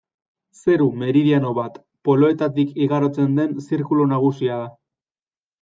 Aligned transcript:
Zeru 0.59 0.87
meridiano 1.01 1.51
bat, 1.57 1.77
poloetatik 2.09 2.73
igarotzen 2.87 3.39
den 3.41 3.55
zirkulu 3.67 4.09
nagusia 4.15 4.61
da. 4.65 4.75